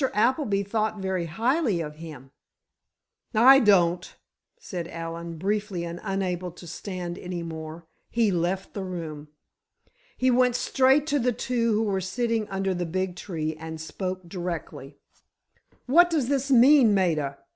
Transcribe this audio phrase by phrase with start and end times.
[0.15, 2.31] Appleby thought very highly of him."
[3.35, 4.17] "I don't!"
[4.59, 9.27] said Allen, briefly, and unable to stand any more, he left the room.
[10.17, 14.27] He went straight to the two who were sitting under the big tree, and spoke
[14.27, 14.97] directly:
[15.85, 17.37] "What does this mean, Maida?